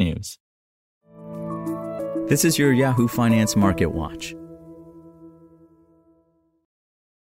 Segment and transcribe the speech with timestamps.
[0.00, 0.38] technews.
[2.28, 4.34] This is your Yahoo Finance Market Watch.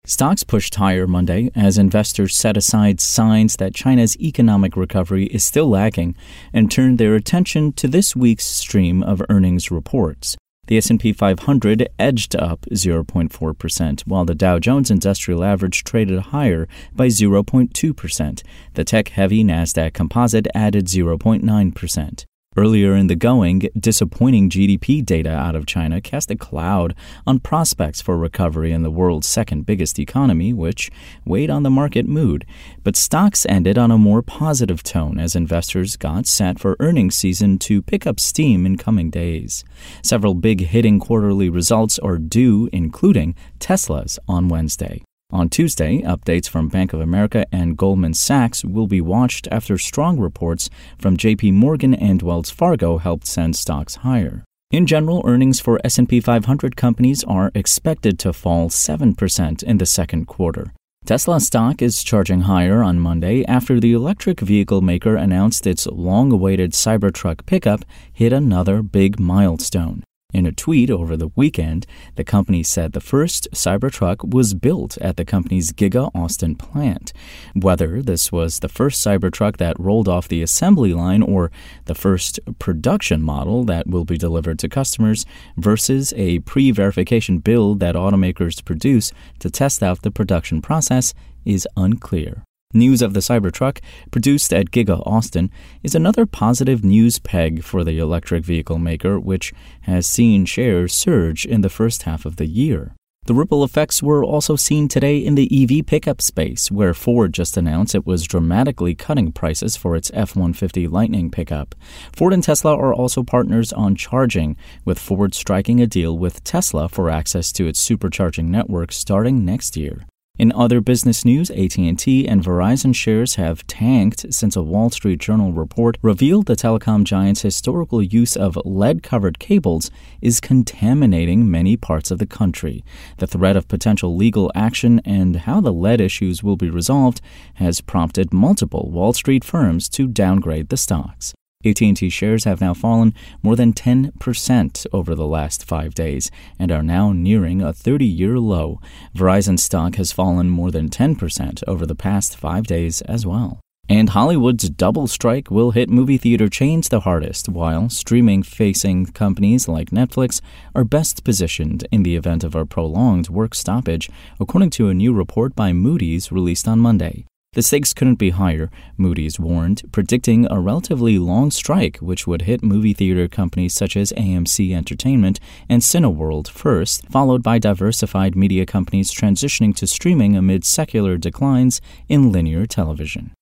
[0.04, 5.70] Stocks pushed higher Monday as investors set aside signs that China's economic recovery is still
[5.70, 6.16] lagging
[6.52, 10.36] and turned their attention to this week's stream of earnings reports.
[10.68, 17.08] The S&P 500 edged up 0.4%, while the Dow Jones Industrial Average traded higher by
[17.08, 18.44] 0.2%.
[18.74, 22.26] The tech-heavy Nasdaq Composite added 0.9%.
[22.58, 26.94] Earlier in the going, disappointing GDP data out of China cast a cloud
[27.26, 30.92] on prospects for recovery in the world's second biggest economy, which
[31.24, 32.46] weighed on the market mood.
[32.84, 37.58] But stocks ended on a more positive tone as investors got set for earnings season
[37.60, 39.64] to pick up steam in coming days.
[40.04, 45.02] Several big hitting quarterly results are due, including Tesla's on Wednesday.
[45.34, 50.20] On Tuesday, updates from Bank of America and Goldman Sachs will be watched after strong
[50.20, 54.44] reports from JP Morgan and Wells Fargo helped send stocks higher.
[54.72, 60.26] In general, earnings for S&P 500 companies are expected to fall 7% in the second
[60.26, 60.74] quarter.
[61.06, 66.74] Tesla stock is charging higher on Monday after the electric vehicle maker announced its long-awaited
[66.74, 70.04] Cybertruck pickup hit another big milestone.
[70.34, 75.18] In a tweet over the weekend, the company said the first Cybertruck was built at
[75.18, 77.12] the company's Giga Austin plant.
[77.54, 81.52] Whether this was the first Cybertruck that rolled off the assembly line or
[81.86, 85.26] the first production model that will be delivered to customers
[85.58, 91.14] versus a pre verification build that automakers produce to test out the production process
[91.46, 92.44] is unclear.
[92.74, 93.80] News of the Cybertruck,
[94.12, 95.52] produced at Giga Austin,
[95.84, 101.46] is another positive news peg for the electric vehicle maker, which has seen shares surge
[101.46, 102.96] in the first half of the year.
[103.26, 107.56] The ripple effects were also seen today in the EV pickup space, where Ford just
[107.56, 111.76] announced it was dramatically cutting prices for its F 150 Lightning pickup.
[112.16, 116.90] Ford and Tesla are also partners on charging, with Ford striking a deal with Tesla
[116.90, 120.08] for access to its supercharging network starting next year.
[120.42, 125.54] In other business news, AT&T and Verizon shares have tanked since a Wall Street Journal
[125.54, 132.18] report revealed the telecom giant's historical use of lead-covered cables is contaminating many parts of
[132.18, 132.84] the country.
[133.18, 137.22] The threat of potential legal action and how the lead issues will be resolved
[137.56, 141.36] has prompted multiple Wall Street firms to downgrade the stocks.
[141.66, 146.84] AT&T shares have now fallen more than 10% over the last 5 days and are
[146.84, 148.80] now nearing a 30-year low.
[149.16, 153.60] Verizon stock has fallen more than 10% over the past 5 days as well.
[153.90, 159.68] And Hollywood's double strike will hit movie theater chains the hardest, while streaming facing companies
[159.68, 160.40] like Netflix
[160.74, 164.10] are best positioned in the event of a prolonged work stoppage,
[164.40, 167.26] according to a new report by Moody's released on Monday.
[167.54, 172.64] The stakes couldn't be higher, Moody's warned, predicting a relatively long strike which would hit
[172.64, 179.12] movie theater companies such as AMC Entertainment and Cineworld first, followed by diversified media companies
[179.12, 183.34] transitioning to streaming amid secular declines in linear television.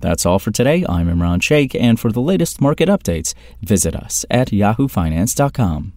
[0.00, 0.84] That's all for today.
[0.88, 5.92] I'm Imran Sheikh, and for the latest market updates, visit us at yahoofinance.com.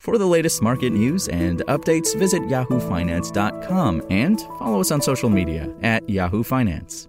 [0.00, 5.74] For the latest market news and updates, visit yahoofinance.com and follow us on social media
[5.82, 7.08] at Yahoo Finance.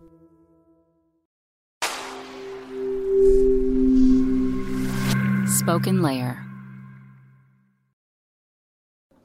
[5.48, 6.44] Spoken Layer.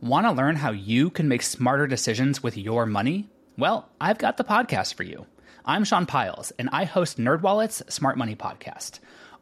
[0.01, 3.29] Want to learn how you can make smarter decisions with your money?
[3.57, 5.27] Well, I've got the podcast for you.
[5.65, 8.99] I'm Sean Pyles, and I host NerdWallet's Smart Money Podcast.